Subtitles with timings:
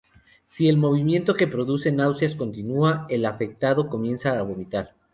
[0.47, 4.95] Si el movimiento que produce náuseas continúa, el afectado comenzará a vomitar.